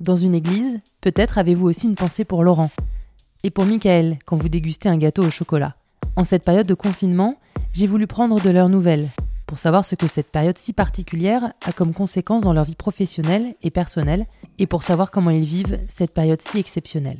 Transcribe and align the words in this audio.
dans 0.00 0.16
une 0.16 0.34
église, 0.34 0.78
peut-être 1.00 1.38
avez-vous 1.38 1.66
aussi 1.66 1.86
une 1.86 1.94
pensée 1.94 2.24
pour 2.24 2.44
Laurent. 2.44 2.70
Et 3.42 3.50
pour 3.50 3.64
Michael 3.64 4.18
quand 4.24 4.36
vous 4.36 4.48
dégustez 4.48 4.88
un 4.88 4.96
gâteau 4.96 5.24
au 5.24 5.30
chocolat. 5.30 5.74
En 6.16 6.24
cette 6.24 6.44
période 6.44 6.66
de 6.66 6.74
confinement, 6.74 7.36
j'ai 7.72 7.86
voulu 7.86 8.06
prendre 8.06 8.40
de 8.40 8.50
leurs 8.50 8.68
nouvelles, 8.68 9.08
pour 9.46 9.58
savoir 9.58 9.84
ce 9.84 9.94
que 9.94 10.06
cette 10.06 10.30
période 10.30 10.58
si 10.58 10.72
particulière 10.72 11.52
a 11.64 11.72
comme 11.72 11.92
conséquence 11.92 12.42
dans 12.42 12.52
leur 12.52 12.64
vie 12.64 12.74
professionnelle 12.74 13.54
et 13.62 13.70
personnelle, 13.70 14.26
et 14.58 14.66
pour 14.66 14.82
savoir 14.82 15.10
comment 15.10 15.30
ils 15.30 15.44
vivent 15.44 15.78
cette 15.88 16.14
période 16.14 16.42
si 16.42 16.58
exceptionnelle. 16.58 17.18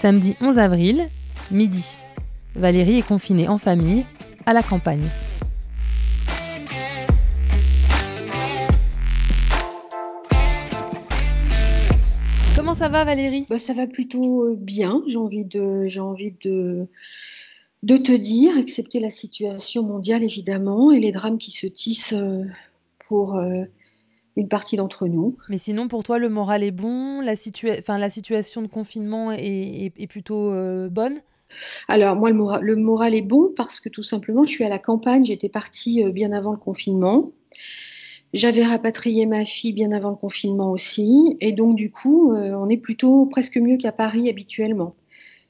Samedi 0.00 0.36
11 0.40 0.58
avril, 0.58 1.08
midi. 1.50 1.96
Valérie 2.54 2.98
est 2.98 3.06
confinée 3.06 3.48
en 3.48 3.58
famille, 3.58 4.04
à 4.46 4.52
la 4.52 4.62
campagne. 4.62 5.10
Comment 12.54 12.74
ça 12.74 12.88
va 12.88 13.04
Valérie? 13.04 13.46
Bah, 13.50 13.58
Ça 13.58 13.74
va 13.74 13.86
plutôt 13.86 14.44
euh, 14.44 14.56
bien, 14.56 15.02
j'ai 15.06 15.18
envie, 15.18 15.44
de, 15.44 15.84
j'ai 15.84 16.00
envie 16.00 16.34
de, 16.42 16.86
de 17.82 17.96
te 17.96 18.12
dire, 18.12 18.56
excepté 18.56 18.98
la 19.00 19.10
situation 19.10 19.82
mondiale 19.82 20.22
évidemment 20.22 20.90
et 20.90 21.00
les 21.00 21.12
drames 21.12 21.38
qui 21.38 21.50
se 21.50 21.66
tissent 21.66 22.14
euh, 22.14 22.44
pour 23.08 23.36
euh, 23.36 23.64
une 24.36 24.48
partie 24.48 24.76
d'entre 24.76 25.06
nous. 25.06 25.36
Mais 25.48 25.58
sinon, 25.58 25.88
pour 25.88 26.02
toi, 26.02 26.18
le 26.18 26.28
moral 26.28 26.62
est 26.62 26.70
bon, 26.70 27.20
la, 27.20 27.34
enfin, 27.78 27.98
la 27.98 28.10
situation 28.10 28.62
de 28.62 28.68
confinement 28.68 29.32
est, 29.32 30.06
plutôt 30.08 30.52
euh, 30.52 30.88
bonne? 30.88 31.20
Alors 31.88 32.16
moi, 32.16 32.30
le 32.30 32.76
moral, 32.76 33.14
est 33.14 33.22
bon 33.22 33.52
parce 33.56 33.80
que 33.80 33.88
tout 33.88 34.02
simplement, 34.02 34.44
je 34.44 34.50
suis 34.50 34.64
à 34.64 34.68
la 34.68 34.78
campagne, 34.78 35.24
j'étais 35.24 35.48
partie 35.48 36.04
euh, 36.04 36.10
bien 36.10 36.32
avant 36.32 36.52
le 36.52 36.58
confinement. 36.58 37.32
J'avais 38.32 38.64
rapatrié 38.64 39.24
ma 39.26 39.44
fille 39.44 39.72
bien 39.72 39.92
avant 39.92 40.10
le 40.10 40.16
confinement 40.16 40.70
aussi. 40.70 41.36
Et 41.40 41.52
donc, 41.52 41.76
du 41.76 41.90
coup, 41.90 42.32
euh, 42.32 42.52
on 42.54 42.68
est 42.68 42.76
plutôt 42.76 43.26
presque 43.26 43.56
mieux 43.56 43.76
qu'à 43.76 43.92
Paris 43.92 44.28
habituellement. 44.28 44.94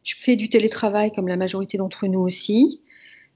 Je 0.04 0.14
fais 0.16 0.36
du 0.36 0.48
télétravail 0.48 1.12
comme 1.12 1.28
la 1.28 1.36
majorité 1.36 1.78
d'entre 1.78 2.06
nous 2.06 2.20
aussi. 2.20 2.82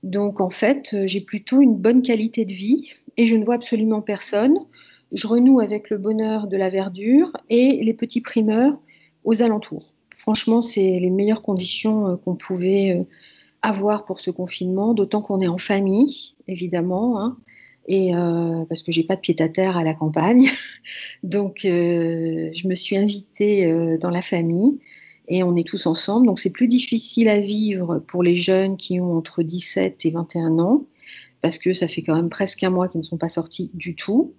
Donc, 0.02 0.40
en 0.40 0.50
fait, 0.50 0.94
j'ai 1.06 1.20
plutôt 1.20 1.60
une 1.60 1.76
bonne 1.76 2.02
qualité 2.02 2.44
de 2.44 2.52
vie 2.52 2.90
et 3.16 3.26
je 3.26 3.36
ne 3.36 3.44
vois 3.44 3.56
absolument 3.56 4.02
personne 4.02 4.58
je 5.12 5.26
renoue 5.26 5.60
avec 5.60 5.90
le 5.90 5.98
bonheur 5.98 6.46
de 6.46 6.56
la 6.56 6.68
verdure 6.68 7.32
et 7.48 7.80
les 7.82 7.94
petits 7.94 8.20
primeurs 8.20 8.80
aux 9.24 9.42
alentours. 9.42 9.94
Franchement, 10.20 10.60
c'est 10.60 11.00
les 11.00 11.08
meilleures 11.08 11.40
conditions 11.40 12.08
euh, 12.08 12.16
qu'on 12.16 12.34
pouvait 12.34 12.94
euh, 12.94 13.04
avoir 13.62 14.04
pour 14.04 14.20
ce 14.20 14.30
confinement, 14.30 14.92
d'autant 14.92 15.22
qu'on 15.22 15.40
est 15.40 15.48
en 15.48 15.56
famille, 15.56 16.34
évidemment, 16.46 17.18
hein, 17.18 17.38
et 17.88 18.14
euh, 18.14 18.66
parce 18.68 18.82
que 18.82 18.92
j'ai 18.92 19.02
pas 19.02 19.16
de 19.16 19.22
pied 19.22 19.34
à 19.38 19.48
terre 19.48 19.78
à 19.78 19.82
la 19.82 19.94
campagne. 19.94 20.50
Donc, 21.22 21.60
je 21.64 22.68
me 22.68 22.74
suis 22.74 22.98
invitée 22.98 23.66
dans 23.98 24.10
la 24.10 24.20
famille 24.20 24.78
et 25.28 25.42
on 25.42 25.56
est 25.56 25.66
tous 25.66 25.86
ensemble. 25.86 26.26
Donc, 26.26 26.38
c'est 26.38 26.52
plus 26.52 26.68
difficile 26.68 27.28
à 27.28 27.40
vivre 27.40 27.98
pour 28.06 28.22
les 28.22 28.36
jeunes 28.36 28.76
qui 28.76 29.00
ont 29.00 29.16
entre 29.16 29.42
17 29.42 30.04
et 30.04 30.10
21 30.10 30.58
ans 30.58 30.84
parce 31.42 31.58
que 31.58 31.72
ça 31.72 31.88
fait 31.88 32.02
quand 32.02 32.16
même 32.16 32.28
presque 32.28 32.62
un 32.62 32.70
mois 32.70 32.88
qu'ils 32.88 33.00
ne 33.00 33.04
sont 33.04 33.16
pas 33.16 33.28
sortis 33.28 33.70
du 33.74 33.94
tout. 33.94 34.34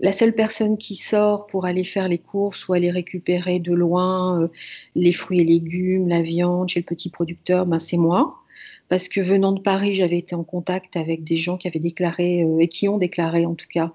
La 0.00 0.12
seule 0.12 0.34
personne 0.34 0.76
qui 0.78 0.96
sort 0.96 1.46
pour 1.46 1.66
aller 1.66 1.84
faire 1.84 2.08
les 2.08 2.18
courses 2.18 2.68
ou 2.68 2.74
aller 2.74 2.90
récupérer 2.90 3.58
de 3.58 3.72
loin 3.72 4.42
euh, 4.42 4.48
les 4.94 5.12
fruits 5.12 5.40
et 5.40 5.44
légumes, 5.44 6.08
la 6.08 6.22
viande 6.22 6.68
chez 6.68 6.80
le 6.80 6.84
petit 6.84 7.10
producteur, 7.10 7.66
ben 7.66 7.78
c'est 7.78 7.96
moi. 7.96 8.36
Parce 8.88 9.08
que 9.08 9.20
venant 9.20 9.52
de 9.52 9.60
Paris, 9.60 9.94
j'avais 9.94 10.18
été 10.18 10.34
en 10.34 10.44
contact 10.44 10.96
avec 10.96 11.24
des 11.24 11.36
gens 11.36 11.56
qui 11.56 11.66
avaient 11.66 11.80
déclaré, 11.80 12.42
euh, 12.42 12.58
et 12.60 12.68
qui 12.68 12.88
ont 12.88 12.98
déclaré 12.98 13.46
en 13.46 13.54
tout 13.54 13.66
cas, 13.72 13.92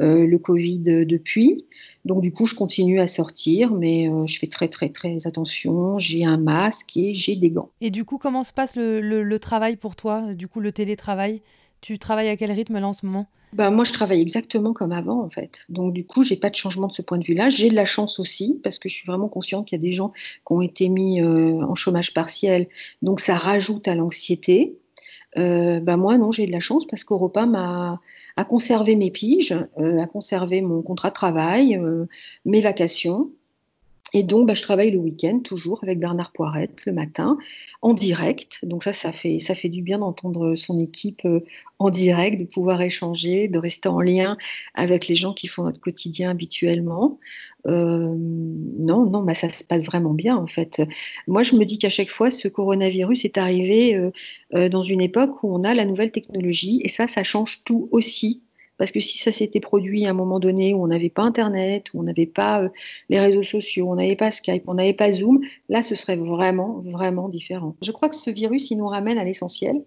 euh, 0.00 0.26
le 0.26 0.38
Covid 0.38 1.04
depuis. 1.04 1.66
Donc 2.04 2.22
du 2.22 2.32
coup, 2.32 2.46
je 2.46 2.54
continue 2.54 3.00
à 3.00 3.06
sortir, 3.06 3.72
mais 3.72 4.08
je 4.26 4.38
fais 4.38 4.46
très 4.46 4.68
très 4.68 4.88
très 4.88 5.26
attention. 5.26 5.98
J'ai 5.98 6.24
un 6.24 6.38
masque 6.38 6.96
et 6.96 7.12
j'ai 7.12 7.36
des 7.36 7.50
gants. 7.50 7.70
Et 7.80 7.90
du 7.90 8.04
coup, 8.04 8.16
comment 8.16 8.44
se 8.44 8.52
passe 8.52 8.76
le, 8.76 9.00
le 9.00 9.38
travail 9.38 9.76
pour 9.76 9.96
toi? 9.96 10.32
Du 10.34 10.46
coup, 10.46 10.60
le 10.60 10.72
télétravail 10.72 11.42
tu 11.80 11.98
travailles 11.98 12.28
à 12.28 12.36
quel 12.36 12.52
rythme 12.52 12.78
là 12.78 12.88
en 12.88 12.92
ce 12.92 13.06
moment? 13.06 13.26
Bah, 13.54 13.70
moi, 13.70 13.84
je 13.84 13.92
travaille 13.92 14.20
exactement 14.20 14.72
comme 14.74 14.92
avant, 14.92 15.22
en 15.22 15.30
fait. 15.30 15.64
Donc, 15.68 15.94
du 15.94 16.04
coup, 16.04 16.22
j'ai 16.22 16.36
pas 16.36 16.50
de 16.50 16.54
changement 16.54 16.86
de 16.86 16.92
ce 16.92 17.00
point 17.00 17.18
de 17.18 17.24
vue-là. 17.24 17.48
J'ai 17.48 17.70
de 17.70 17.74
la 17.74 17.86
chance 17.86 18.18
aussi, 18.18 18.60
parce 18.62 18.78
que 18.78 18.88
je 18.88 18.94
suis 18.94 19.06
vraiment 19.06 19.28
consciente 19.28 19.66
qu'il 19.66 19.78
y 19.78 19.80
a 19.80 19.82
des 19.82 19.90
gens 19.90 20.10
qui 20.10 20.52
ont 20.52 20.60
été 20.60 20.88
mis 20.88 21.22
euh, 21.22 21.62
en 21.62 21.74
chômage 21.74 22.12
partiel. 22.12 22.68
Donc, 23.00 23.20
ça 23.20 23.36
rajoute 23.36 23.88
à 23.88 23.94
l'anxiété. 23.94 24.76
Euh, 25.38 25.80
bah, 25.80 25.96
moi, 25.96 26.18
non, 26.18 26.30
j'ai 26.30 26.46
de 26.46 26.52
la 26.52 26.60
chance 26.60 26.86
parce 26.86 27.04
qu'Europa 27.04 27.46
m'a 27.46 28.00
a 28.36 28.44
conservé 28.44 28.96
mes 28.96 29.10
piges, 29.10 29.56
euh, 29.78 29.98
a 29.98 30.06
conservé 30.06 30.60
mon 30.60 30.82
contrat 30.82 31.08
de 31.08 31.14
travail, 31.14 31.80
mes 32.44 32.60
vacations. 32.60 33.30
Et 34.14 34.22
donc, 34.22 34.48
bah, 34.48 34.54
je 34.54 34.62
travaille 34.62 34.90
le 34.90 34.98
week-end 34.98 35.40
toujours 35.40 35.80
avec 35.82 35.98
Bernard 35.98 36.32
Poirette 36.32 36.76
le 36.86 36.92
matin 36.92 37.36
en 37.82 37.92
direct. 37.92 38.58
Donc 38.62 38.84
ça, 38.84 38.92
ça 38.92 39.12
fait, 39.12 39.38
ça 39.40 39.54
fait 39.54 39.68
du 39.68 39.82
bien 39.82 39.98
d'entendre 39.98 40.54
son 40.54 40.78
équipe 40.78 41.24
euh, 41.24 41.40
en 41.78 41.90
direct, 41.90 42.40
de 42.40 42.46
pouvoir 42.46 42.80
échanger, 42.80 43.48
de 43.48 43.58
rester 43.58 43.88
en 43.88 44.00
lien 44.00 44.36
avec 44.74 45.08
les 45.08 45.16
gens 45.16 45.34
qui 45.34 45.46
font 45.46 45.64
notre 45.64 45.80
quotidien 45.80 46.30
habituellement. 46.30 47.18
Euh, 47.66 48.14
non, 48.16 49.04
non, 49.10 49.22
bah, 49.22 49.34
ça 49.34 49.50
se 49.50 49.62
passe 49.64 49.84
vraiment 49.84 50.14
bien 50.14 50.36
en 50.36 50.46
fait. 50.46 50.82
Moi, 51.26 51.42
je 51.42 51.54
me 51.56 51.64
dis 51.64 51.78
qu'à 51.78 51.90
chaque 51.90 52.10
fois, 52.10 52.30
ce 52.30 52.48
coronavirus 52.48 53.24
est 53.24 53.36
arrivé 53.36 53.94
euh, 54.54 54.68
dans 54.70 54.82
une 54.82 55.02
époque 55.02 55.42
où 55.42 55.54
on 55.54 55.64
a 55.64 55.74
la 55.74 55.84
nouvelle 55.84 56.12
technologie 56.12 56.80
et 56.82 56.88
ça, 56.88 57.08
ça 57.08 57.22
change 57.22 57.62
tout 57.64 57.88
aussi 57.92 58.42
parce 58.78 58.92
que 58.92 59.00
si 59.00 59.18
ça 59.18 59.32
s'était 59.32 59.60
produit 59.60 60.06
à 60.06 60.10
un 60.10 60.14
moment 60.14 60.40
donné 60.40 60.74
où 60.74 60.82
on 60.82 60.86
n'avait 60.86 61.10
pas 61.10 61.22
Internet, 61.22 61.86
où 61.92 62.00
on 62.00 62.04
n'avait 62.04 62.26
pas 62.26 62.62
euh, 62.62 62.68
les 63.10 63.20
réseaux 63.20 63.42
sociaux, 63.42 63.90
on 63.90 63.96
n'avait 63.96 64.16
pas 64.16 64.30
Skype, 64.30 64.64
on 64.66 64.74
n'avait 64.74 64.92
pas 64.94 65.12
Zoom, 65.12 65.40
là, 65.68 65.82
ce 65.82 65.94
serait 65.94 66.16
vraiment, 66.16 66.82
vraiment 66.86 67.28
différent. 67.28 67.76
Je 67.82 67.92
crois 67.92 68.08
que 68.08 68.16
ce 68.16 68.30
virus, 68.30 68.70
il 68.70 68.78
nous 68.78 68.88
ramène 68.88 69.18
à 69.18 69.24
l'essentiel 69.24 69.82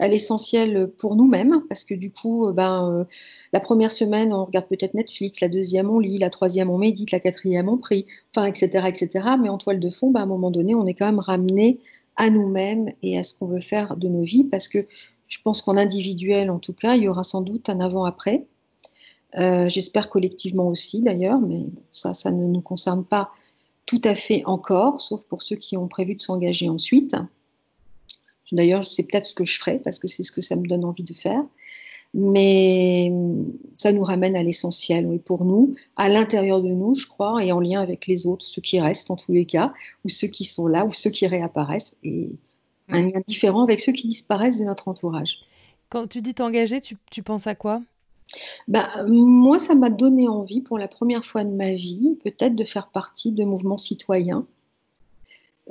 à 0.00 0.08
l'essentiel 0.08 0.90
pour 0.98 1.14
nous-mêmes, 1.14 1.62
parce 1.68 1.84
que 1.84 1.94
du 1.94 2.10
coup, 2.10 2.46
euh, 2.46 2.52
ben, 2.52 2.90
euh, 2.90 3.04
la 3.52 3.60
première 3.60 3.90
semaine, 3.90 4.32
on 4.32 4.42
regarde 4.42 4.66
peut-être 4.66 4.94
Netflix, 4.94 5.40
la 5.40 5.48
deuxième, 5.48 5.90
on 5.90 5.98
lit, 5.98 6.16
la 6.18 6.30
troisième, 6.30 6.70
on 6.70 6.78
médite, 6.78 7.12
la 7.12 7.20
quatrième, 7.20 7.68
on 7.68 7.76
prie, 7.76 8.06
enfin, 8.34 8.46
etc., 8.46 8.86
etc. 8.88 9.24
Mais 9.40 9.50
en 9.50 9.58
toile 9.58 9.78
de 9.78 9.90
fond, 9.90 10.10
ben, 10.10 10.20
à 10.20 10.22
un 10.22 10.26
moment 10.26 10.50
donné, 10.50 10.74
on 10.74 10.86
est 10.86 10.94
quand 10.94 11.06
même 11.06 11.20
ramené 11.20 11.78
à 12.16 12.30
nous-mêmes 12.30 12.92
et 13.02 13.18
à 13.18 13.22
ce 13.22 13.34
qu'on 13.34 13.46
veut 13.46 13.60
faire 13.60 13.96
de 13.96 14.08
nos 14.08 14.22
vies, 14.22 14.44
parce 14.44 14.68
que 14.68 14.78
je 15.30 15.38
pense 15.42 15.62
qu'en 15.62 15.76
individuel, 15.76 16.50
en 16.50 16.58
tout 16.58 16.72
cas, 16.74 16.96
il 16.96 17.04
y 17.04 17.08
aura 17.08 17.22
sans 17.22 17.40
doute 17.40 17.70
un 17.70 17.80
avant-après. 17.80 18.46
Euh, 19.38 19.68
j'espère 19.68 20.10
collectivement 20.10 20.68
aussi, 20.68 21.02
d'ailleurs, 21.02 21.40
mais 21.40 21.66
ça, 21.92 22.14
ça 22.14 22.32
ne 22.32 22.44
nous 22.44 22.60
concerne 22.60 23.04
pas 23.04 23.30
tout 23.86 24.02
à 24.04 24.16
fait 24.16 24.42
encore, 24.44 25.00
sauf 25.00 25.24
pour 25.24 25.42
ceux 25.42 25.54
qui 25.54 25.76
ont 25.76 25.86
prévu 25.86 26.16
de 26.16 26.22
s'engager 26.22 26.68
ensuite. 26.68 27.14
D'ailleurs, 28.50 28.82
c'est 28.82 29.04
peut-être 29.04 29.26
ce 29.26 29.34
que 29.34 29.44
je 29.44 29.56
ferai, 29.60 29.78
parce 29.78 30.00
que 30.00 30.08
c'est 30.08 30.24
ce 30.24 30.32
que 30.32 30.42
ça 30.42 30.56
me 30.56 30.66
donne 30.66 30.84
envie 30.84 31.04
de 31.04 31.14
faire. 31.14 31.44
Mais 32.12 33.12
ça 33.76 33.92
nous 33.92 34.02
ramène 34.02 34.34
à 34.34 34.42
l'essentiel, 34.42 35.06
oui, 35.06 35.20
pour 35.20 35.44
nous, 35.44 35.76
à 35.94 36.08
l'intérieur 36.08 36.60
de 36.60 36.70
nous, 36.70 36.96
je 36.96 37.06
crois, 37.06 37.44
et 37.44 37.52
en 37.52 37.60
lien 37.60 37.80
avec 37.80 38.08
les 38.08 38.26
autres, 38.26 38.44
ceux 38.44 38.60
qui 38.60 38.80
restent 38.80 39.12
en 39.12 39.16
tous 39.16 39.32
les 39.32 39.44
cas, 39.44 39.72
ou 40.04 40.08
ceux 40.08 40.26
qui 40.26 40.44
sont 40.44 40.66
là, 40.66 40.84
ou 40.84 40.92
ceux 40.92 41.10
qui 41.10 41.28
réapparaissent. 41.28 41.96
Un 42.92 43.02
lien 43.02 43.20
différent 43.26 43.62
avec 43.62 43.80
ceux 43.80 43.92
qui 43.92 44.06
disparaissent 44.06 44.58
de 44.58 44.64
notre 44.64 44.88
entourage. 44.88 45.38
Quand 45.88 46.06
tu 46.06 46.22
dis 46.22 46.34
t'engager, 46.34 46.80
tu, 46.80 46.96
tu 47.10 47.22
penses 47.22 47.46
à 47.46 47.54
quoi? 47.54 47.82
Bah, 48.68 48.88
moi, 49.08 49.58
ça 49.58 49.74
m'a 49.74 49.90
donné 49.90 50.28
envie, 50.28 50.60
pour 50.60 50.78
la 50.78 50.88
première 50.88 51.24
fois 51.24 51.44
de 51.44 51.50
ma 51.50 51.72
vie, 51.72 52.16
peut-être 52.22 52.54
de 52.54 52.64
faire 52.64 52.88
partie 52.88 53.32
de 53.32 53.44
mouvements 53.44 53.78
citoyens. 53.78 54.46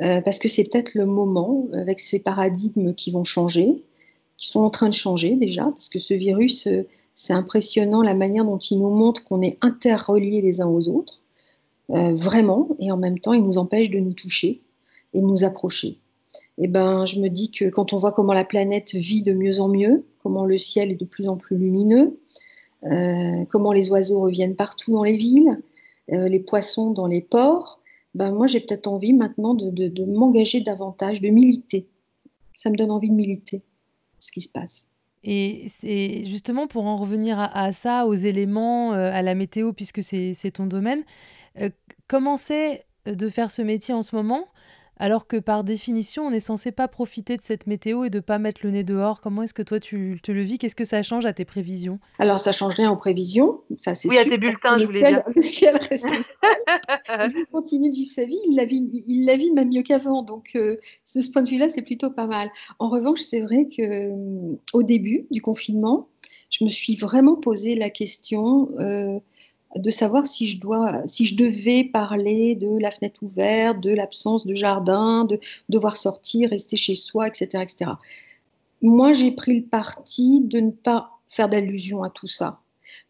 Euh, 0.02 0.22
parce 0.22 0.40
que 0.40 0.48
c'est 0.48 0.66
peut-être 0.66 0.96
le 0.96 1.06
moment, 1.06 1.68
avec 1.74 2.00
ces 2.00 2.20
paradigmes 2.20 2.94
qui 2.94 3.12
vont 3.12 3.24
changer, 3.24 3.84
qui 4.38 4.48
sont 4.48 4.62
en 4.62 4.70
train 4.70 4.88
de 4.88 4.94
changer 4.94 5.36
déjà, 5.36 5.66
parce 5.66 5.90
que 5.90 6.00
ce 6.00 6.14
virus, 6.14 6.68
euh, 6.68 6.88
c'est 7.16 7.34
impressionnant 7.34 8.02
la 8.02 8.14
manière 8.14 8.46
dont 8.46 8.58
il 8.58 8.80
nous 8.80 8.90
montre 8.90 9.24
qu'on 9.26 9.42
est 9.42 9.58
interreliés 9.62 10.42
les 10.42 10.62
uns 10.62 10.68
aux 10.68 10.88
autres, 10.88 11.22
euh, 11.90 12.14
vraiment, 12.14 12.70
et 12.80 12.92
en 12.92 12.98
même 12.98 13.20
temps, 13.20 13.34
il 13.34 13.44
nous 13.44 13.58
empêche 13.58 13.90
de 13.90 14.00
nous 14.00 14.14
toucher 14.14 14.62
et 15.14 15.22
de 15.22 15.26
nous 15.26 15.44
approcher 15.44 16.00
eh 16.60 16.68
ben, 16.68 17.06
je 17.06 17.20
me 17.20 17.30
dis 17.30 17.52
que 17.52 17.70
quand 17.70 17.94
on 17.94 17.98
voit 17.98 18.12
comment 18.12 18.34
la 18.34 18.44
planète 18.44 18.94
vit 18.94 19.22
de 19.22 19.34
mieux 19.34 19.60
en 19.60 19.68
mieux, 19.70 20.06
comment 20.22 20.46
le 20.46 20.58
ciel 20.58 20.92
est 20.92 20.96
de 20.96 21.06
plus 21.06 21.28
en 21.28 21.38
plus 21.38 21.58
lumineux, 21.58 22.20
comment 23.50 23.74
les 23.74 23.90
oiseaux 23.90 24.22
reviennent 24.22 24.56
partout 24.56 24.94
dans 24.94 25.04
les 25.04 25.18
villes, 25.18 25.60
les 26.08 26.40
poissons 26.40 26.92
dans 26.92 27.08
les 27.08 27.22
ports, 27.22 27.82
ben 28.16 28.32
moi 28.32 28.48
j'ai 28.48 28.60
peut-être 28.60 28.88
envie 28.88 29.14
maintenant 29.14 29.54
de 29.54 30.06
m'engager 30.06 30.62
davantage, 30.62 31.22
de 31.22 31.30
militer. 31.30 31.88
Ça 32.56 32.70
me 32.70 32.76
donne 32.76 32.92
envie 32.92 33.10
de 33.10 33.16
militer 33.16 33.62
ce 34.20 34.32
qui 34.32 34.42
se 34.42 34.50
passe. 34.50 34.90
Et 35.24 35.68
c'est 35.80 36.24
justement 36.24 36.68
pour 36.68 36.86
en 36.86 36.96
revenir 36.96 37.40
à, 37.40 37.72
ça, 37.74 38.06
aux 38.06 38.14
éléments, 38.14 38.94
euh, 38.94 39.12
à 39.12 39.22
la 39.22 39.36
météo, 39.36 39.74
puisque 39.74 40.02
c'est 40.02 40.52
ton 40.52 40.66
domaine, 40.66 41.04
euh, 41.60 41.70
comment 42.08 42.38
c'est 42.38 42.86
de 43.06 43.30
faire 43.30 43.52
ce 43.52 43.62
métier 43.62 43.94
en 43.94 44.02
ce 44.02 44.16
moment? 44.16 44.46
Alors 45.00 45.28
que 45.28 45.38
par 45.38 45.64
définition, 45.64 46.24
on 46.24 46.32
est 46.32 46.42
censé 46.42 46.72
pas 46.72 46.88
profiter 46.90 47.38
de 47.38 47.42
cette 47.42 47.68
météo 47.68 48.04
et 48.04 48.10
de 48.10 48.20
pas 48.20 48.38
mettre 48.38 48.62
le 48.64 48.72
nez 48.72 48.84
dehors. 48.84 49.22
Comment 49.22 49.44
est-ce 49.44 49.54
que 49.54 49.62
toi 49.62 49.80
tu 49.80 50.20
te 50.22 50.32
le 50.32 50.42
vis? 50.42 50.58
Qu'est-ce 50.58 50.76
que 50.76 50.84
ça 50.84 51.02
change 51.04 51.26
à 51.26 51.34
tes 51.34 51.46
prévisions? 51.46 52.00
Alors 52.20 52.40
ça 52.40 52.52
change 52.52 52.76
rien 52.76 52.92
aux 52.92 52.98
prévisions, 52.98 53.62
ça 53.78 53.96
c'est 53.96 54.10
Oui, 54.10 54.18
à 54.18 54.26
tes 54.26 54.38
bulletins, 54.38 54.78
je 54.78 54.86
voulais 54.86 55.04
dire. 55.04 55.24
Le 55.34 55.42
ciel 55.42 55.78
reste 55.78 56.08
Il 57.10 57.46
continue 57.52 57.90
de 57.90 57.96
vivre 57.96 58.12
sa 58.12 58.26
vie, 58.26 58.40
il 58.50 58.56
la 58.56 58.66
vit, 58.66 59.04
il 59.08 59.26
la 59.26 59.38
vit 59.38 59.52
même 59.52 59.70
mieux 59.70 59.84
qu'avant. 59.84 60.22
Donc 60.22 60.52
euh, 60.56 60.76
de 61.16 61.22
ce 61.22 61.30
point 61.32 61.42
de 61.42 61.50
vue-là, 61.50 61.70
c'est 61.70 61.82
plutôt 61.82 62.10
pas 62.10 62.28
mal. 62.28 62.50
En 62.78 62.90
revanche, 62.90 63.22
c'est 63.22 63.42
vrai 63.42 63.68
que 63.76 63.82
euh, 63.82 64.58
au 64.74 64.84
début 64.84 65.28
du 65.32 65.42
confinement, 65.42 66.10
je 66.50 66.64
me 66.64 66.70
suis 66.70 66.96
vraiment 66.96 67.36
posé 67.36 67.76
la 67.76 67.90
question. 67.90 68.70
Euh, 68.80 69.20
de 69.76 69.92
savoir 69.92 70.26
si 70.26 70.48
je, 70.48 70.60
dois, 70.60 71.04
si 71.06 71.26
je 71.26 71.36
devais 71.36 71.84
parler 71.84 72.56
de 72.56 72.78
la 72.80 72.92
fenêtre 72.92 73.22
ouverte, 73.24 73.80
de 73.80 73.92
l'absence 73.92 74.46
de 74.46 74.56
jardin, 74.56 75.26
de 75.26 75.40
devoir 75.70 75.96
sortir, 75.96 76.50
rester 76.50 76.76
chez 76.76 76.96
soi, 76.96 77.28
etc. 77.28 77.64
etc. 77.64 77.92
Moi, 78.82 79.14
j'ai 79.14 79.32
pris 79.32 79.60
le 79.60 79.66
parti 79.66 80.42
de 80.42 80.60
ne 80.60 80.72
pas 80.72 81.12
faire 81.30 81.50
d'allusion 81.50 82.04
à 82.04 82.10
tout 82.10 82.28
ça, 82.28 82.62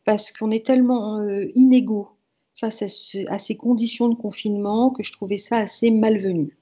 parce 0.03 0.31
qu'on 0.31 0.51
est 0.51 0.65
tellement 0.65 1.19
euh, 1.19 1.49
inégaux 1.55 2.09
face 2.55 2.83
à, 3.29 3.39
ces 3.39 3.55
conditions 3.55 4.09
de 4.09 4.15
confinement 4.15 4.89
que 4.89 5.01
je 5.01 5.13
trouvais 5.13 5.37
ça 5.37 5.57
assez 5.57 5.91
malvenu. 5.91 6.57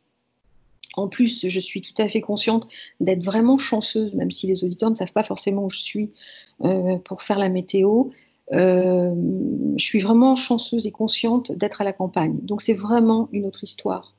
En 0.96 1.08
plus, 1.08 1.48
je 1.48 1.60
suis 1.60 1.82
tout 1.82 2.00
à 2.00 2.08
fait 2.08 2.22
consciente 2.22 2.68
d'être 3.00 3.24
vraiment 3.24 3.58
chanceuse, 3.58 4.14
même 4.16 4.32
si 4.32 4.46
les 4.48 4.64
auditeurs 4.64 4.92
ne 4.92 4.96
savent 4.96 5.12
pas 5.12 5.24
forcément 5.24 5.66
où 5.66 5.70
je 5.70 5.80
suis 5.80 6.12
euh, 6.66 6.98
pour 6.98 7.22
faire 7.24 7.40
la 7.40 7.50
météo. 7.50 8.06
Euh, 8.54 9.14
je 9.78 9.84
suis 9.84 10.00
vraiment 10.00 10.36
chanceuse 10.36 10.88
et 10.88 10.92
consciente 10.92 11.52
d'être 11.52 11.82
à 11.82 11.84
la 11.84 11.94
campagne. 11.94 12.38
Donc 12.42 12.62
c'est 12.62 12.74
vraiment 12.74 13.28
une 13.32 13.46
autre 13.46 13.64
histoire, 13.64 14.16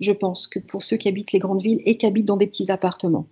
je 0.00 0.12
pense, 0.12 0.46
que 0.46 0.58
pour 0.58 0.82
ceux 0.82 0.96
qui 0.96 1.08
habitent 1.08 1.32
les 1.32 1.38
grandes 1.38 1.62
villes 1.62 1.80
et 1.86 1.96
qui 1.96 2.06
habitent 2.06 2.26
dans 2.26 2.36
des 2.36 2.46
petits 2.46 2.70
appartements. 2.70 3.26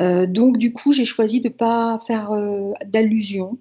Euh, 0.00 0.26
donc 0.26 0.58
du 0.58 0.72
coup, 0.72 0.92
j'ai 0.92 1.04
choisi 1.04 1.40
de 1.40 1.48
ne 1.48 1.54
pas 1.54 1.98
faire 1.98 2.32
euh, 2.32 2.72
d'allusion 2.86 3.58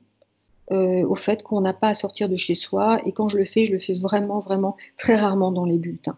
au 0.71 1.13
fait 1.13 1.43
qu'on 1.43 1.61
n'a 1.61 1.73
pas 1.73 1.89
à 1.89 1.93
sortir 1.93 2.29
de 2.29 2.35
chez 2.35 2.55
soi. 2.55 2.99
Et 3.05 3.11
quand 3.11 3.27
je 3.27 3.37
le 3.37 3.45
fais, 3.45 3.67
je 3.67 3.73
le 3.73 3.77
fais 3.77 3.93
vraiment, 3.93 4.39
vraiment 4.39 4.75
très 4.97 5.15
rarement 5.15 5.51
dans 5.51 5.65
les 5.65 5.77
bulletins. 5.77 6.17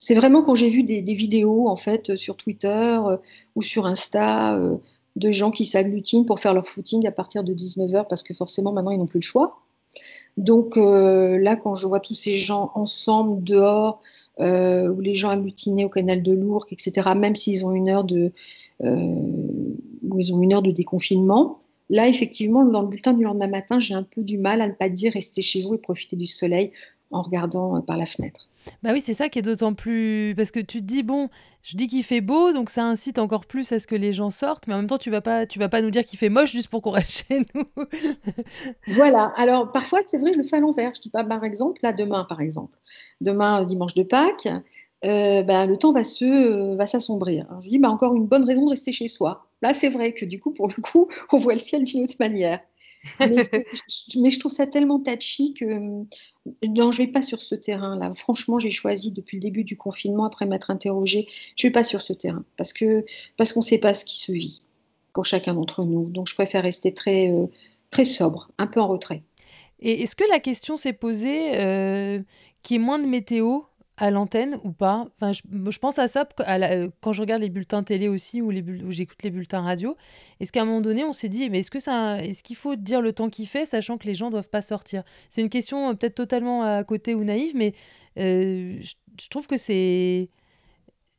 C'est 0.00 0.14
vraiment 0.14 0.42
quand 0.42 0.56
j'ai 0.56 0.68
vu 0.68 0.82
des, 0.82 1.00
des, 1.00 1.14
vidéos 1.14 1.68
en 1.68 1.76
fait 1.76 2.16
sur 2.16 2.36
Twitter 2.36 2.98
ou 3.54 3.62
sur 3.62 3.86
Insta 3.86 4.58
de 5.16 5.30
gens 5.30 5.50
qui 5.50 5.64
s'agglutinent 5.64 6.24
pour 6.24 6.40
faire 6.40 6.54
leur 6.54 6.66
footing 6.66 7.06
à 7.06 7.12
partir 7.12 7.44
de 7.44 7.52
19h 7.52 8.06
parce 8.08 8.22
que 8.22 8.34
forcément 8.34 8.72
maintenant 8.72 8.90
ils 8.90 8.98
n'ont 8.98 9.06
plus 9.06 9.20
le 9.20 9.24
choix. 9.24 9.60
Donc 10.36 10.76
euh, 10.76 11.38
là, 11.38 11.56
quand 11.56 11.74
je 11.74 11.86
vois 11.86 12.00
tous 12.00 12.14
ces 12.14 12.34
gens 12.34 12.70
ensemble 12.74 13.42
dehors, 13.42 14.00
euh, 14.40 14.88
ou 14.88 15.00
les 15.00 15.14
gens 15.14 15.28
agglutinés 15.28 15.84
au 15.84 15.88
canal 15.88 16.22
de 16.22 16.32
Lourdes, 16.32 16.64
etc., 16.70 17.10
même 17.16 17.34
s'ils 17.34 17.64
ont 17.66 17.70
euh, 17.70 18.38
ont 18.82 20.42
une 20.42 20.52
heure 20.54 20.62
de 20.62 20.70
déconfinement, 20.70 21.58
là 21.90 22.08
effectivement, 22.08 22.64
dans 22.64 22.82
le 22.82 22.88
bulletin 22.88 23.12
du 23.12 23.24
lendemain 23.24 23.48
matin, 23.48 23.80
j'ai 23.80 23.94
un 23.94 24.02
peu 24.02 24.22
du 24.22 24.38
mal 24.38 24.62
à 24.62 24.68
ne 24.68 24.72
pas 24.72 24.88
dire 24.88 25.12
restez 25.12 25.42
chez 25.42 25.62
vous 25.62 25.74
et 25.74 25.78
profitez 25.78 26.16
du 26.16 26.26
soleil 26.26 26.72
en 27.10 27.20
regardant 27.20 27.80
par 27.82 27.96
la 27.96 28.06
fenêtre. 28.06 28.48
Bah 28.82 28.90
oui, 28.92 29.00
c'est 29.00 29.14
ça 29.14 29.28
qui 29.28 29.38
est 29.38 29.42
d'autant 29.42 29.74
plus. 29.74 30.34
Parce 30.36 30.50
que 30.50 30.60
tu 30.60 30.80
te 30.80 30.84
dis, 30.84 31.02
bon, 31.02 31.28
je 31.62 31.76
dis 31.76 31.88
qu'il 31.88 32.04
fait 32.04 32.20
beau, 32.20 32.52
donc 32.52 32.70
ça 32.70 32.84
incite 32.84 33.18
encore 33.18 33.46
plus 33.46 33.72
à 33.72 33.80
ce 33.80 33.86
que 33.86 33.94
les 33.94 34.12
gens 34.12 34.30
sortent, 34.30 34.66
mais 34.66 34.74
en 34.74 34.78
même 34.78 34.86
temps, 34.86 34.98
tu 34.98 35.10
vas 35.10 35.20
pas, 35.20 35.46
tu 35.46 35.58
vas 35.58 35.68
pas 35.68 35.82
nous 35.82 35.90
dire 35.90 36.04
qu'il 36.04 36.18
fait 36.18 36.28
moche 36.28 36.52
juste 36.52 36.68
pour 36.68 36.82
qu'on 36.82 36.90
reste 36.90 37.26
chez 37.28 37.40
nous. 37.54 37.64
voilà. 38.88 39.32
Alors, 39.36 39.72
parfois, 39.72 40.00
c'est 40.06 40.18
vrai, 40.18 40.32
je 40.32 40.38
le 40.38 40.44
fais 40.44 40.56
à 40.56 40.60
l'envers. 40.60 40.92
Je 40.94 41.00
dis 41.00 41.10
pas, 41.10 41.24
par 41.24 41.44
exemple, 41.44 41.80
là, 41.82 41.92
demain, 41.92 42.24
par 42.24 42.40
exemple, 42.40 42.78
demain, 43.20 43.64
dimanche 43.64 43.94
de 43.94 44.02
Pâques, 44.02 44.48
euh, 45.04 45.42
bah, 45.42 45.66
le 45.66 45.76
temps 45.76 45.92
va 45.92 46.04
se 46.04 46.24
euh, 46.24 46.76
va 46.76 46.86
s'assombrir. 46.86 47.46
Je 47.62 47.68
dis, 47.68 47.78
bah, 47.78 47.90
encore 47.90 48.14
une 48.14 48.26
bonne 48.26 48.44
raison 48.44 48.66
de 48.66 48.70
rester 48.70 48.92
chez 48.92 49.08
soi. 49.08 49.46
Là, 49.62 49.74
c'est 49.74 49.88
vrai 49.88 50.12
que 50.12 50.24
du 50.24 50.38
coup, 50.38 50.52
pour 50.52 50.68
le 50.68 50.80
coup, 50.82 51.08
on 51.32 51.36
voit 51.36 51.54
le 51.54 51.58
ciel 51.58 51.84
d'une 51.84 52.04
autre 52.04 52.16
manière. 52.20 52.60
Mais, 53.18 53.36
je 53.88 54.38
trouve 54.38 54.52
ça 54.52 54.66
tellement 54.66 55.00
touchy 55.00 55.54
que 55.54 55.64
non, 56.66 56.90
je 56.90 57.02
ne 57.02 57.06
vais 57.06 57.12
pas 57.12 57.22
sur 57.22 57.42
ce 57.42 57.54
terrain-là. 57.54 58.10
Franchement, 58.14 58.58
j'ai 58.58 58.70
choisi 58.70 59.10
depuis 59.10 59.36
le 59.36 59.42
début 59.42 59.64
du 59.64 59.76
confinement, 59.76 60.24
après 60.24 60.46
m'être 60.46 60.70
interrogée, 60.70 61.26
je 61.56 61.66
ne 61.66 61.70
vais 61.70 61.72
pas 61.72 61.84
sur 61.84 62.00
ce 62.00 62.12
terrain 62.12 62.44
parce 62.56 62.72
que 62.72 63.04
parce 63.36 63.52
qu'on 63.52 63.60
ne 63.60 63.64
sait 63.64 63.78
pas 63.78 63.94
ce 63.94 64.04
qui 64.04 64.16
se 64.16 64.32
vit 64.32 64.62
pour 65.12 65.24
chacun 65.24 65.54
d'entre 65.54 65.84
nous. 65.84 66.08
Donc, 66.10 66.28
je 66.28 66.34
préfère 66.34 66.62
rester 66.62 66.94
très 66.94 67.28
euh, 67.30 67.46
très 67.90 68.04
sobre, 68.04 68.50
un 68.58 68.66
peu 68.66 68.80
en 68.80 68.86
retrait. 68.86 69.22
Et 69.80 70.02
est-ce 70.02 70.16
que 70.16 70.24
la 70.30 70.40
question 70.40 70.76
s'est 70.76 70.92
posée 70.92 71.58
euh, 71.58 72.20
qui 72.62 72.76
est 72.76 72.78
moins 72.78 72.98
de 72.98 73.06
météo 73.06 73.60
à 74.00 74.10
l'antenne 74.10 74.58
ou 74.64 74.72
pas? 74.72 75.06
Enfin, 75.16 75.32
je, 75.32 75.78
pense 75.78 75.98
à 75.98 76.08
ça 76.08 76.26
quand 77.00 77.12
je 77.12 77.20
regarde 77.20 77.42
les 77.42 77.50
bulletins 77.50 77.82
télé 77.82 78.08
aussi 78.08 78.40
ou, 78.40 78.50
j'écoute 78.90 79.22
les 79.22 79.30
bulletins 79.30 79.60
radio. 79.60 79.94
Est-ce 80.40 80.52
qu'à 80.52 80.62
un 80.62 80.64
moment 80.64 80.80
donné, 80.80 81.04
on 81.04 81.12
s'est 81.12 81.28
dit, 81.28 81.48
mais 81.50 81.60
est-ce 81.60 81.70
que 81.70 81.78
est-ce 81.78 82.42
qu'il 82.42 82.56
faut 82.56 82.76
dire 82.76 83.02
le 83.02 83.12
temps 83.12 83.28
qu'il 83.28 83.46
fait, 83.46 83.66
sachant 83.66 83.98
que 83.98 84.06
les 84.06 84.14
gens 84.14 84.30
doivent 84.30 84.48
pas 84.48 84.62
sortir? 84.62 85.04
C'est 85.28 85.42
une 85.42 85.50
question 85.50 85.90
euh, 85.90 85.94
peut-être 85.94 86.14
totalement 86.14 86.62
à 86.62 86.82
côté 86.82 87.14
ou 87.14 87.22
naïve, 87.24 87.54
mais 87.54 87.74
euh, 88.18 88.80
je, 88.80 89.28
trouve 89.28 89.46
que 89.46 89.58
c'est. 89.58 90.30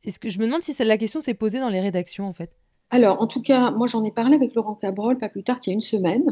Est-ce 0.04 0.18
que 0.18 0.28
je 0.28 0.40
me 0.40 0.46
demande 0.46 0.62
si 0.62 0.74
la 0.82 0.98
question 0.98 1.20
s'est 1.20 1.34
posée 1.34 1.60
dans 1.60 1.68
les 1.68 1.80
rédactions 1.80 2.26
en 2.26 2.32
fait 2.32 2.50
Alors, 2.90 3.22
en 3.22 3.28
tout 3.28 3.42
cas, 3.42 3.70
moi 3.70 3.86
j'en 3.86 4.02
ai 4.02 4.10
parlé 4.10 4.34
avec 4.34 4.54
Laurent 4.54 4.74
Cabrol 4.74 5.18
pas 5.18 5.28
plus 5.28 5.44
tard 5.44 5.60
qu'il 5.60 5.70
y 5.70 5.74
a 5.74 5.76
une 5.76 5.80
semaine. 5.80 6.24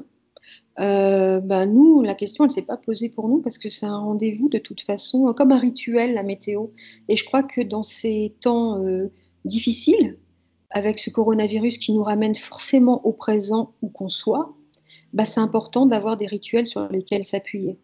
Euh, 0.79 1.41
ben 1.41 1.67
nous, 1.67 2.03
la 2.03 2.15
question, 2.15 2.45
elle 2.45 2.51
ne 2.51 2.55
s'est 2.55 2.63
pas 2.63 2.77
posée 2.77 3.11
pour 3.11 3.29
nous 3.29 3.41
parce 3.41 3.59
que 3.59 3.69
c'est 3.69 3.87
un 3.87 3.99
rendez-vous 3.99 4.49
de 4.49 4.59
toute 4.59 4.81
façon, 4.81 5.33
comme 5.35 5.53
un 5.53 5.59
rituel, 5.59 6.15
la 6.15 6.23
météo. 6.23 6.69
Et 7.09 7.17
je 7.17 7.25
crois 7.25 7.43
que 7.43 7.61
dans 7.61 7.83
ces 7.83 8.35
temps 8.41 8.83
euh, 8.83 9.11
difficiles, 9.45 10.17
avec 10.71 10.99
ce 10.99 11.11
coronavirus 11.11 11.79
qui 11.79 11.93
nous 11.93 12.03
ramène 12.03 12.35
forcément 12.35 13.05
au 13.05 13.13
présent 13.13 13.73
où 13.83 13.89
qu'on 13.89 14.09
soit, 14.09 14.55
ben 15.13 15.25
c'est 15.25 15.41
important 15.41 15.87
d'avoir 15.87 16.17
des 16.17 16.27
rituels 16.27 16.67
sur 16.67 16.89
lesquels 16.89 17.25
s'appuyer. 17.25 17.77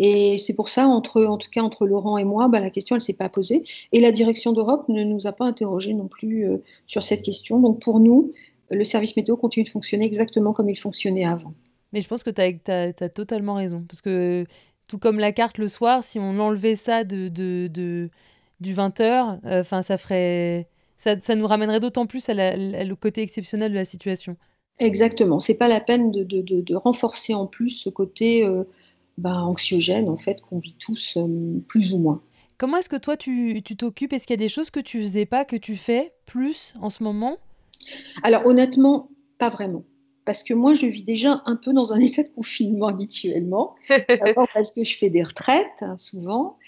Et 0.00 0.38
c'est 0.38 0.54
pour 0.54 0.68
ça, 0.68 0.86
entre, 0.86 1.24
en 1.24 1.38
tout 1.38 1.50
cas 1.50 1.62
entre 1.62 1.86
Laurent 1.86 2.18
et 2.18 2.24
moi, 2.24 2.46
ben 2.48 2.60
la 2.60 2.70
question, 2.70 2.94
elle 2.94 3.00
s'est 3.00 3.14
pas 3.14 3.28
posée. 3.28 3.64
Et 3.92 3.98
la 3.98 4.12
direction 4.12 4.52
d'Europe 4.52 4.88
ne 4.88 5.02
nous 5.02 5.26
a 5.26 5.32
pas 5.32 5.44
interrogés 5.44 5.92
non 5.92 6.06
plus 6.06 6.48
euh, 6.48 6.58
sur 6.86 7.02
cette 7.02 7.22
question. 7.22 7.58
Donc 7.58 7.80
pour 7.80 7.98
nous, 7.98 8.32
le 8.70 8.84
service 8.84 9.16
météo 9.16 9.36
continue 9.36 9.64
de 9.64 9.70
fonctionner 9.70 10.04
exactement 10.04 10.52
comme 10.52 10.68
il 10.68 10.76
fonctionnait 10.76 11.24
avant. 11.24 11.54
Mais 11.92 12.00
je 12.00 12.08
pense 12.08 12.22
que 12.22 12.30
tu 12.30 12.70
as, 12.70 13.08
totalement 13.08 13.54
raison. 13.54 13.84
Parce 13.88 14.02
que 14.02 14.44
tout 14.86 14.98
comme 14.98 15.18
la 15.18 15.32
carte 15.32 15.58
le 15.58 15.68
soir, 15.68 16.04
si 16.04 16.18
on 16.18 16.38
enlevait 16.38 16.76
ça 16.76 17.04
de, 17.04 17.28
de, 17.28 18.10
du 18.60 18.74
20h, 18.74 19.40
euh, 19.44 19.82
ça 19.82 19.98
ferait. 19.98 20.68
Ça, 20.96 21.36
nous 21.36 21.46
ramènerait 21.46 21.78
d'autant 21.78 22.06
plus 22.06 22.28
à, 22.28 22.34
le 22.34 22.94
côté 22.94 23.22
exceptionnel 23.22 23.70
de 23.70 23.76
la 23.76 23.84
situation. 23.84 24.36
Exactement. 24.80 25.38
C'est 25.38 25.54
pas 25.54 25.68
la 25.68 25.80
peine 25.80 26.10
de, 26.10 26.24
de, 26.24 26.74
renforcer 26.74 27.34
en 27.34 27.46
plus 27.46 27.70
ce 27.70 27.88
côté 27.88 28.44
euh, 28.44 28.64
bah, 29.16 29.36
anxiogène 29.36 30.08
en 30.08 30.16
fait 30.16 30.40
qu'on 30.40 30.58
vit 30.58 30.74
tous 30.78 31.16
euh, 31.16 31.60
plus 31.68 31.94
ou 31.94 31.98
moins. 31.98 32.20
Comment 32.58 32.78
est-ce 32.78 32.88
que 32.88 32.96
toi 32.96 33.16
tu 33.16 33.62
t'occupes? 33.62 34.12
Est-ce 34.12 34.26
qu'il 34.26 34.34
y 34.34 34.40
a 34.40 34.44
des 34.44 34.48
choses 34.48 34.70
que 34.70 34.80
tu 34.80 35.00
faisais 35.00 35.26
pas 35.26 35.44
que 35.44 35.54
tu 35.54 35.76
fais 35.76 36.12
plus 36.26 36.74
en 36.80 36.90
ce 36.90 37.04
moment? 37.04 37.38
Alors 38.22 38.46
honnêtement, 38.46 39.10
pas 39.38 39.48
vraiment. 39.48 39.84
Parce 40.24 40.42
que 40.42 40.52
moi, 40.52 40.74
je 40.74 40.84
vis 40.84 41.02
déjà 41.02 41.42
un 41.46 41.56
peu 41.56 41.72
dans 41.72 41.92
un 41.92 42.00
état 42.00 42.22
de 42.22 42.28
confinement 42.28 42.88
habituellement. 42.88 43.74
parce 44.54 44.72
que 44.72 44.84
je 44.84 44.96
fais 44.96 45.08
des 45.08 45.22
retraites, 45.22 45.80
hein, 45.80 45.96
souvent, 45.96 46.58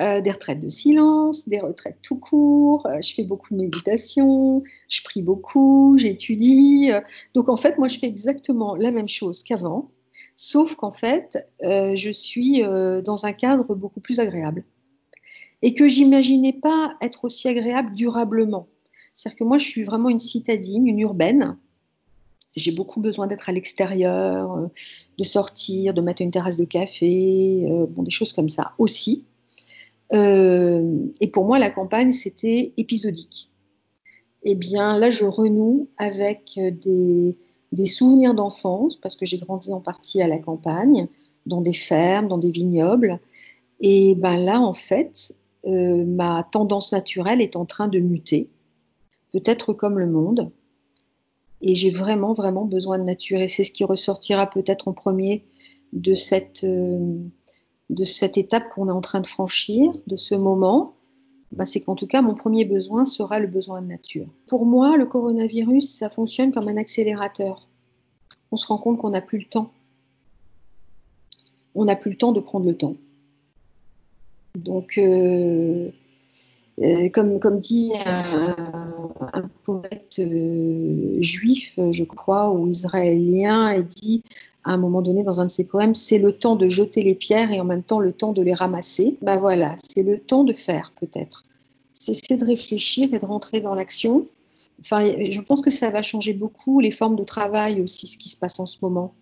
euh, 0.00 0.20
des 0.20 0.30
retraites 0.30 0.60
de 0.60 0.68
silence, 0.68 1.48
des 1.48 1.60
retraites 1.60 1.98
tout 2.00 2.16
court. 2.16 2.86
Euh, 2.86 3.00
je 3.02 3.12
fais 3.12 3.24
beaucoup 3.24 3.52
de 3.52 3.60
méditation, 3.60 4.62
je 4.88 5.02
prie 5.02 5.20
beaucoup, 5.20 5.98
j'étudie. 5.98 6.90
Euh. 6.92 7.00
donc 7.34 7.50
en 7.50 7.56
fait, 7.56 7.76
moi, 7.76 7.88
je 7.88 7.98
fais 7.98 8.06
exactement 8.06 8.74
la 8.76 8.90
même 8.90 9.08
chose 9.08 9.42
qu'avant. 9.42 9.90
Sauf 10.36 10.74
qu'en 10.76 10.90
fait, 10.90 11.36
je 11.62 12.10
suis 12.10 12.62
dans 12.62 13.26
un 13.26 13.32
cadre 13.32 13.74
beaucoup 13.74 14.00
plus 14.00 14.20
agréable. 14.20 14.64
Et 15.60 15.74
que 15.74 15.86
j'imaginais 15.86 16.54
pas 16.54 16.96
être 17.02 17.26
aussi 17.26 17.46
agréable 17.46 17.92
durablement. 17.92 18.66
C'est-à-dire 19.20 19.36
que 19.36 19.44
moi, 19.44 19.58
je 19.58 19.66
suis 19.66 19.84
vraiment 19.84 20.08
une 20.08 20.18
citadine, 20.18 20.86
une 20.86 20.98
urbaine. 21.00 21.58
J'ai 22.56 22.72
beaucoup 22.72 23.02
besoin 23.02 23.26
d'être 23.26 23.50
à 23.50 23.52
l'extérieur, 23.52 24.50
euh, 24.50 24.66
de 25.18 25.24
sortir, 25.24 25.92
de 25.92 26.00
mettre 26.00 26.22
une 26.22 26.30
terrasse 26.30 26.56
de 26.56 26.64
café, 26.64 27.66
euh, 27.70 27.84
bon, 27.86 28.02
des 28.02 28.10
choses 28.10 28.32
comme 28.32 28.48
ça 28.48 28.72
aussi. 28.78 29.26
Euh, 30.14 31.06
et 31.20 31.26
pour 31.26 31.44
moi, 31.44 31.58
la 31.58 31.68
campagne, 31.68 32.12
c'était 32.12 32.72
épisodique. 32.78 33.50
Eh 34.44 34.54
bien, 34.54 34.96
là, 34.96 35.10
je 35.10 35.26
renoue 35.26 35.90
avec 35.98 36.58
des, 36.58 37.36
souvenirs 37.86 38.32
d'enfance, 38.32 38.96
parce 38.96 39.16
que 39.16 39.26
j'ai 39.26 39.36
grandi 39.36 39.70
en 39.70 39.80
partie 39.80 40.22
à 40.22 40.28
la 40.28 40.38
campagne, 40.38 41.08
dans 41.44 41.60
des 41.60 41.74
fermes, 41.74 42.26
dans 42.26 42.38
des 42.38 42.50
vignobles. 42.50 43.20
Et 43.80 44.14
ben 44.14 44.38
là, 44.38 44.62
en 44.62 44.72
fait, 44.72 45.36
ma 45.66 46.48
tendance 46.50 46.90
naturelle 46.92 47.42
est 47.42 47.54
en 47.54 47.66
train 47.66 47.86
de 47.86 47.98
muter, 47.98 48.48
peut-être 49.32 49.72
comme 49.72 49.98
le 49.98 50.06
monde. 50.06 50.50
Et 51.62 51.74
j'ai 51.74 51.90
vraiment, 51.90 52.32
vraiment 52.32 52.64
besoin 52.64 52.98
de 52.98 53.04
nature. 53.04 53.38
Et 53.38 53.48
c'est 53.48 53.64
ce 53.64 53.72
qui 53.72 53.84
ressortira 53.84 54.48
peut-être 54.48 54.88
en 54.88 54.92
premier 54.92 55.44
de 55.92 56.14
cette, 56.14 56.64
euh, 56.64 57.18
de 57.90 58.04
cette 58.04 58.38
étape 58.38 58.70
qu'on 58.74 58.88
est 58.88 58.92
en 58.92 59.00
train 59.00 59.20
de 59.20 59.26
franchir, 59.26 59.92
de 60.06 60.16
ce 60.16 60.34
moment. 60.34 60.94
Ben, 61.52 61.64
c'est 61.64 61.80
qu'en 61.80 61.96
tout 61.96 62.06
cas, 62.06 62.22
mon 62.22 62.34
premier 62.34 62.64
besoin 62.64 63.04
sera 63.04 63.40
le 63.40 63.48
besoin 63.48 63.82
de 63.82 63.88
nature. 63.88 64.28
Pour 64.46 64.64
moi, 64.66 64.96
le 64.96 65.06
coronavirus, 65.06 65.96
ça 65.96 66.08
fonctionne 66.08 66.52
comme 66.52 66.68
un 66.68 66.76
accélérateur. 66.76 67.68
On 68.52 68.56
se 68.56 68.66
rend 68.66 68.78
compte 68.78 68.98
qu'on 68.98 69.10
n'a 69.10 69.20
plus 69.20 69.38
le 69.38 69.44
temps. 69.44 69.72
On 71.74 71.84
n'a 71.84 71.96
plus 71.96 72.10
le 72.10 72.16
temps 72.16 72.32
de 72.32 72.40
prendre 72.40 72.66
le 72.66 72.76
temps. 72.76 72.96
Donc, 74.56 74.98
euh, 74.98 75.90
comme, 77.12 77.40
comme 77.40 77.58
dit 77.58 77.92
un, 78.06 79.50
poète 79.64 80.16
euh, 80.18 81.20
juif, 81.20 81.78
je 81.90 82.04
crois, 82.04 82.50
ou 82.50 82.68
israélien, 82.68 83.74
il 83.74 83.86
dit 83.86 84.22
à 84.64 84.72
un 84.72 84.76
moment 84.76 85.02
donné 85.02 85.22
dans 85.22 85.40
un 85.40 85.46
de 85.46 85.50
ses 85.50 85.64
poèmes, 85.64 85.94
c'est 85.94 86.18
le 86.18 86.32
temps 86.32 86.56
de 86.56 86.68
jeter 86.68 87.02
les 87.02 87.14
pierres 87.14 87.52
et 87.52 87.60
en 87.60 87.64
même 87.64 87.82
temps 87.82 88.00
le 88.00 88.12
temps 88.12 88.32
de 88.32 88.42
les 88.42 88.54
ramasser. 88.54 89.16
Ben 89.22 89.36
voilà, 89.36 89.76
c'est 89.94 90.02
le 90.02 90.18
temps 90.18 90.44
de 90.44 90.52
faire 90.52 90.92
peut-être. 91.00 91.44
C'est 91.92 92.36
de 92.36 92.44
réfléchir 92.44 93.12
et 93.12 93.18
de 93.18 93.26
rentrer 93.26 93.60
dans 93.60 93.74
l'action. 93.74 94.26
Enfin, 94.80 95.00
je 95.02 95.40
pense 95.42 95.60
que 95.60 95.70
ça 95.70 95.90
va 95.90 96.00
changer 96.00 96.32
beaucoup 96.32 96.80
les 96.80 96.90
formes 96.90 97.16
de 97.16 97.24
travail 97.24 97.82
aussi, 97.82 98.06
ce 98.06 98.16
qui 98.16 98.30
se 98.30 98.36
passe 98.36 98.58
en 98.58 98.66
ce 98.66 98.78
moment. 98.80 99.14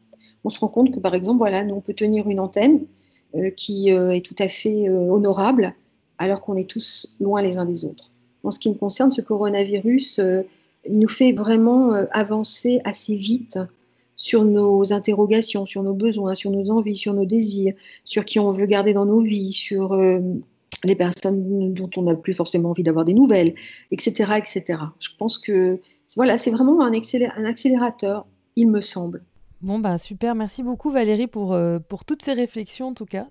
On 0.45 0.51
se 0.51 0.61
rend 0.61 0.69
compte 0.69 0.93
que 0.93 1.01
par 1.01 1.15
exemple, 1.15 1.39
voilà, 1.39 1.65
nous 1.65 1.75
on 1.75 1.81
peut 1.81 1.95
tenir 1.95 2.29
une 2.29 2.39
antenne, 2.39 2.87
euh, 3.35 3.51
qui 3.51 3.93
euh, 3.93 4.13
est 4.13 4.25
tout 4.25 4.37
à 4.39 4.49
fait 4.49 4.89
euh, 4.89 5.11
honorable, 5.11 5.75
alors 6.19 6.41
qu'on 6.41 6.57
est 6.57 6.69
tous 6.69 7.17
loin 7.21 7.43
les 7.43 7.59
uns 7.59 7.65
des 7.65 7.85
autres. 7.85 8.13
En 8.45 8.51
ce 8.51 8.59
qui 8.59 8.69
me 8.69 8.75
concerne, 8.75 9.11
ce 9.11 9.21
coronavirus, 9.21 10.21
il 10.85 10.99
nous 10.99 11.09
fait 11.09 11.33
vraiment 11.33 11.93
avancer 12.13 12.81
assez 12.85 13.17
vite 13.17 13.59
sur 14.17 14.45
nos 14.45 14.93
interrogations, 14.93 15.67
sur 15.67 15.83
nos 15.83 15.95
besoins, 15.95 16.35
sur 16.35 16.51
nos 16.51 16.71
envies, 16.71 16.97
sur 16.97 17.15
nos 17.15 17.25
désirs, 17.25 17.75
sur 18.05 18.25
qui 18.25 18.39
on 18.39 18.51
veut 18.51 18.67
garder 18.67 18.93
dans 18.93 19.07
nos 19.07 19.21
vies, 19.21 19.53
sur 19.53 19.97
les 20.85 20.95
personnes 20.95 21.75
dont 21.75 21.91
on 21.97 22.03
n'a 22.03 22.15
plus 22.15 22.35
forcément 22.35 22.71
envie 22.71 22.83
d'avoir 22.83 23.05
des 23.05 23.15
nouvelles, 23.15 23.55
etc., 23.91 24.35
etc. 24.37 24.81
Je 25.01 25.09
pense 25.19 25.39
que 25.39 25.81
voilà, 26.17 26.39
c'est 26.39 26.51
vraiment 26.51 26.83
un, 26.83 26.93
accélérateur, 26.93 28.27
il 28.57 28.69
me 28.69 28.81
semble. 28.81 29.23
Bon, 29.61 29.79
bah 29.81 29.99
super, 29.99 30.35
merci 30.35 30.63
beaucoup 30.63 30.91
Valérie 30.91 31.27
pour, 31.27 31.53
euh, 31.53 31.79
pour 31.81 32.05
toutes 32.05 32.23
ces 32.23 32.33
réflexions 32.33 32.89
en 32.89 32.95
tout 32.95 33.07
cas. 33.07 33.27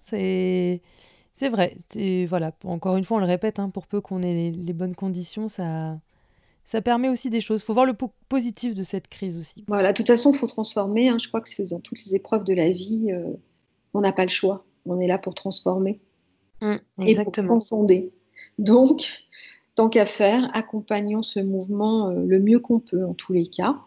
C'est 1.37 1.49
vrai, 1.49 1.77
c'est, 1.89 2.25
voilà, 2.25 2.51
encore 2.63 2.97
une 2.97 3.03
fois 3.03 3.17
on 3.17 3.19
le 3.19 3.27
répète, 3.27 3.59
hein, 3.59 3.69
pour 3.69 3.85
peu 3.85 4.01
qu'on 4.01 4.19
ait 4.19 4.51
les, 4.51 4.73
bonnes 4.73 4.95
conditions, 4.95 5.47
ça, 5.47 5.99
ça 6.65 6.81
permet 6.81 7.09
aussi 7.09 7.29
des 7.29 7.41
choses. 7.41 7.61
Il 7.61 7.63
faut 7.63 7.73
voir 7.73 7.85
le 7.85 7.93
positif 8.27 8.73
de 8.73 8.81
cette 8.81 9.07
crise 9.07 9.37
aussi. 9.37 9.63
Voilà, 9.67 9.91
de 9.91 9.97
toute 9.97 10.07
façon, 10.07 10.31
il 10.31 10.37
faut 10.37 10.47
transformer. 10.47 11.09
Hein. 11.09 11.17
Je 11.19 11.27
crois 11.27 11.41
que 11.41 11.49
c'est 11.49 11.65
dans 11.65 11.79
toutes 11.79 12.03
les 12.05 12.15
épreuves 12.15 12.43
de 12.43 12.55
la 12.55 12.71
vie, 12.71 13.11
euh, 13.11 13.33
on 13.93 14.01
n'a 14.01 14.11
pas 14.11 14.23
le 14.23 14.29
choix. 14.29 14.65
On 14.87 14.99
est 14.99 15.07
là 15.07 15.19
pour 15.19 15.35
transformer 15.35 15.99
mmh, 16.61 16.75
et 17.05 17.15
pour 17.15 17.31
transcender. 17.31 18.11
Donc, 18.57 19.23
tant 19.75 19.89
qu'à 19.89 20.05
faire, 20.05 20.49
accompagnons 20.53 21.21
ce 21.21 21.39
mouvement 21.39 22.09
euh, 22.09 22.25
le 22.25 22.39
mieux 22.39 22.59
qu'on 22.59 22.79
peut 22.79 23.05
en 23.05 23.13
tous 23.13 23.33
les 23.33 23.45
cas. 23.45 23.77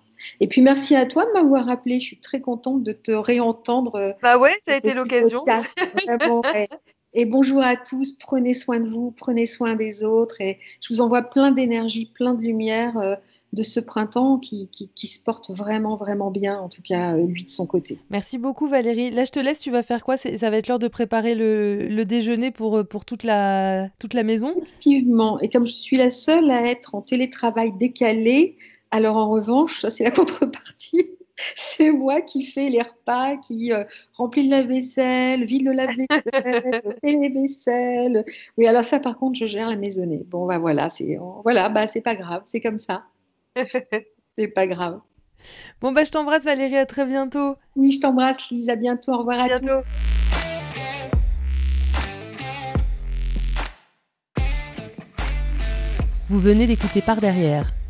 Et 0.41 0.47
puis 0.47 0.63
merci 0.63 0.97
à 0.97 1.07
toi 1.07 1.25
de 1.27 1.33
m'avoir 1.33 1.69
appelé. 1.69 2.01
Je 2.01 2.05
suis 2.05 2.21
très 2.21 2.41
contente 2.41 2.83
de 2.83 2.93
te 2.93 3.13
réentendre. 3.13 3.97
Euh, 3.97 4.13
bah 4.23 4.39
ouais, 4.39 4.57
ça 4.63 4.73
a 4.73 4.77
été 4.77 4.95
l'occasion. 4.95 5.45
Et 7.13 7.25
bonjour 7.25 7.61
à 7.61 7.75
tous, 7.75 8.13
prenez 8.13 8.55
soin 8.55 8.79
de 8.79 8.89
vous, 8.89 9.11
prenez 9.11 9.45
soin 9.45 9.75
des 9.75 10.05
autres. 10.05 10.41
Et 10.41 10.59
je 10.81 10.95
vous 10.95 11.01
envoie 11.01 11.23
plein 11.23 11.51
d'énergie, 11.51 12.07
plein 12.15 12.35
de 12.35 12.43
lumière 12.43 12.97
euh, 12.99 13.17
de 13.53 13.65
ce 13.65 13.81
printemps 13.81 14.39
qui, 14.39 14.69
qui, 14.69 15.07
se 15.09 15.21
porte 15.21 15.51
vraiment, 15.51 15.97
vraiment 15.97 16.31
bien, 16.31 16.61
en 16.61 16.69
tout 16.69 16.83
cas 16.83 17.17
euh, 17.17 17.27
lui 17.27 17.43
de 17.43 17.49
son 17.49 17.67
côté. 17.67 17.99
Merci 18.11 18.39
beaucoup 18.39 18.69
Valérie. 18.69 19.11
Là, 19.11 19.25
je 19.25 19.33
te 19.33 19.41
laisse, 19.41 19.59
tu 19.59 19.73
vas 19.73 19.83
faire 19.83 20.05
quoi? 20.05 20.17
Ça 20.17 20.51
va 20.51 20.57
être 20.57 20.69
l'heure 20.69 20.79
de 20.79 20.87
préparer 20.87 21.35
le, 21.35 21.89
le, 21.89 22.05
déjeuner 22.05 22.53
pour, 22.53 22.87
pour 22.87 23.05
toute, 23.05 23.25
la, 23.25 23.89
toute 23.99 24.15
la 24.15 24.23
maison? 24.23 24.55
Effectivement. 24.57 25.41
Et 25.41 25.49
comme 25.49 25.67
je 25.67 25.75
suis 25.75 25.97
la 25.97 26.13
seule 26.13 26.49
à 26.49 26.65
être 26.65 26.95
en 26.95 27.01
télétravail 27.01 27.73
décalé, 27.73 28.57
alors 28.91 29.17
en 29.17 29.29
revanche, 29.31 29.81
ça 29.81 29.91
c'est 29.91 30.05
la 30.05 30.11
contrepartie. 30.11 31.17
C'est 31.57 31.91
moi 31.91 32.21
qui 32.21 32.43
fais 32.43 32.69
les 32.69 32.83
repas, 32.83 33.39
qui 33.39 33.73
euh, 33.73 33.85
remplis 34.13 34.45
le 34.45 34.51
lave-vaisselle, 34.51 35.45
vide 35.45 35.65
le 35.65 35.73
lave-vaisselle, 35.73 36.83
fais 37.03 37.13
les 37.13 37.31
vaisselles. 37.31 38.25
Oui, 38.59 38.67
alors 38.67 38.85
ça 38.85 39.01
par 39.01 39.17
contre, 39.17 39.39
je 39.39 39.47
gère 39.47 39.69
la 39.69 39.77
maisonnée. 39.77 40.23
Bon, 40.27 40.47
bah 40.47 40.59
voilà, 40.59 40.91
c'est 40.91 41.19
voilà, 41.43 41.71
bah 41.71 41.87
c'est 41.87 42.03
pas 42.03 42.15
grave, 42.15 42.43
c'est 42.45 42.61
comme 42.61 42.79
ça. 42.79 43.05
c'est 44.37 44.49
pas 44.49 44.67
grave. 44.67 45.01
Bon 45.81 45.93
bah 45.93 46.05
je 46.05 46.11
t'embrasse 46.11 46.45
Valérie, 46.45 46.77
à 46.77 46.85
très 46.85 47.07
bientôt. 47.07 47.57
Oui, 47.75 47.93
je 47.93 48.01
t'embrasse 48.01 48.51
Lise, 48.51 48.69
à 48.69 48.77
bientôt, 48.77 49.13
au 49.13 49.19
revoir 49.19 49.41
à, 49.41 49.45
à 49.45 49.47
bientôt. 49.47 49.87
Vous 56.27 56.39
venez 56.39 56.67
d'écouter 56.67 57.01
Par 57.01 57.21
derrière 57.21 57.73